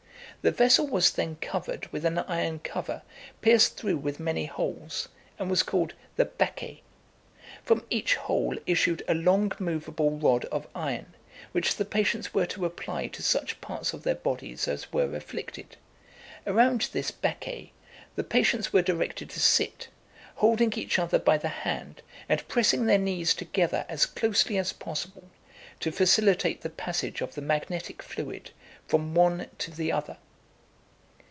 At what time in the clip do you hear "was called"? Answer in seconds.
5.51-5.93